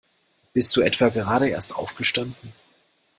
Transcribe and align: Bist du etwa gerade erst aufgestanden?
Bist 0.53 0.75
du 0.75 0.81
etwa 0.81 1.09
gerade 1.09 1.47
erst 1.49 1.75
aufgestanden? 1.75 2.53